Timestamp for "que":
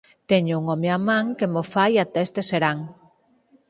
1.37-1.47